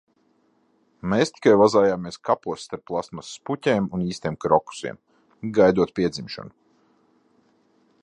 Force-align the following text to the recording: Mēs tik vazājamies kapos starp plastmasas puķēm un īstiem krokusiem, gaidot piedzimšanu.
Mēs 1.11 1.31
tik 1.35 1.47
vazājamies 1.63 2.17
kapos 2.31 2.65
starp 2.69 2.85
plastmasas 2.93 3.37
puķēm 3.51 3.93
un 3.99 4.09
īstiem 4.11 4.41
krokusiem, 4.47 5.01
gaidot 5.59 5.97
piedzimšanu. 6.01 6.57